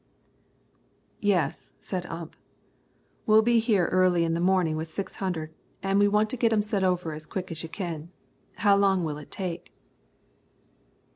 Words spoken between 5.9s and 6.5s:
we want to